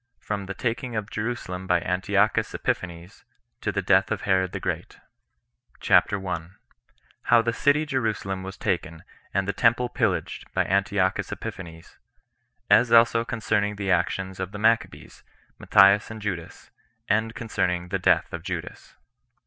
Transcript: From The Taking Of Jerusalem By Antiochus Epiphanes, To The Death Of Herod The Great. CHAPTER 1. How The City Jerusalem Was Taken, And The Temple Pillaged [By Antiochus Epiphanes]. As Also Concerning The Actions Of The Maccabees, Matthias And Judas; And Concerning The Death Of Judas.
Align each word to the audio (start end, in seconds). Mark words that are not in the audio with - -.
From 0.19 0.47
The 0.47 0.55
Taking 0.55 0.95
Of 0.95 1.11
Jerusalem 1.11 1.67
By 1.67 1.79
Antiochus 1.81 2.55
Epiphanes, 2.55 3.23
To 3.61 3.71
The 3.71 3.83
Death 3.83 4.09
Of 4.11 4.21
Herod 4.23 4.51
The 4.51 4.59
Great. 4.59 4.99
CHAPTER 5.79 6.17
1. 6.17 6.55
How 7.25 7.43
The 7.43 7.53
City 7.53 7.85
Jerusalem 7.85 8.41
Was 8.41 8.57
Taken, 8.57 9.03
And 9.31 9.47
The 9.47 9.53
Temple 9.53 9.89
Pillaged 9.89 10.51
[By 10.55 10.65
Antiochus 10.65 11.31
Epiphanes]. 11.31 11.99
As 12.67 12.91
Also 12.91 13.23
Concerning 13.23 13.75
The 13.75 13.91
Actions 13.91 14.39
Of 14.39 14.53
The 14.53 14.57
Maccabees, 14.57 15.21
Matthias 15.59 16.09
And 16.09 16.19
Judas; 16.19 16.71
And 17.07 17.35
Concerning 17.35 17.89
The 17.89 17.99
Death 17.99 18.33
Of 18.33 18.41
Judas. 18.41 18.95